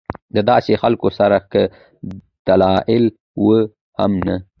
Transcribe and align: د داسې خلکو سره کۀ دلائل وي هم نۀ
د 0.35 0.37
داسې 0.51 0.73
خلکو 0.81 1.07
سره 1.19 1.37
کۀ 1.51 1.63
دلائل 2.47 3.05
وي 3.43 3.61
هم 3.99 4.11
نۀ 4.25 4.35